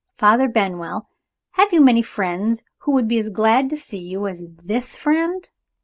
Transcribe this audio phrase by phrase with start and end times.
[0.17, 1.07] Father Benwell,
[1.51, 5.47] have you many friends who would be as glad to see you as this friend?